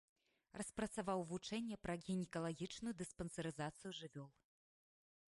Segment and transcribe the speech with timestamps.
[0.59, 4.27] Распрацаваў вучэнне пра гінекалагічную дыспансерызацыю жывёл.